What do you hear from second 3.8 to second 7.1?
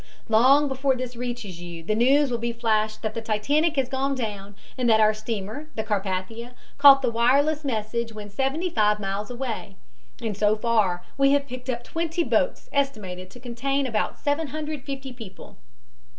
gone down and that our steamer, the Carpathia, caught